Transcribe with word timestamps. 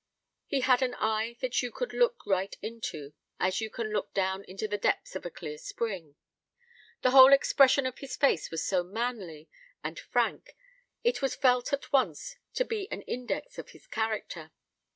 He 0.47 0.61
had 0.61 0.81
an 0.81 0.95
eye 0.95 1.35
that 1.41 1.61
you 1.61 1.71
could 1.71 1.93
look 1.93 2.25
right 2.25 2.57
into, 2.63 3.13
as 3.39 3.61
you 3.61 3.69
can 3.69 3.91
look 3.91 4.15
down 4.15 4.43
into 4.45 4.67
the 4.67 4.79
depths 4.79 5.15
of 5.15 5.27
a 5.27 5.29
clear 5.29 5.59
spring. 5.59 6.15
The 7.03 7.11
whole 7.11 7.31
expression 7.31 7.85
of 7.85 7.99
his 7.99 8.15
face 8.15 8.49
was 8.49 8.65
so 8.65 8.81
manly 8.83 9.47
and 9.83 9.99
frank, 9.99 10.55
it 11.03 11.21
was 11.21 11.35
felt 11.35 11.71
at 11.71 11.93
once 11.93 12.37
to 12.55 12.65
be 12.65 12.87
an 12.91 13.03
index 13.03 13.59
of 13.59 13.69
his 13.69 13.85
character. 13.85 14.49